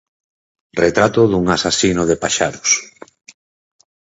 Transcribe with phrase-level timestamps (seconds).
[0.83, 2.71] Retrato dun asasino de paxaros